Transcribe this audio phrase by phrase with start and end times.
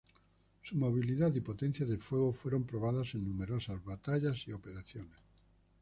[0.63, 5.13] Su movilidad y potencia de fuego fueron probadas en numerosas batallas y operaciones.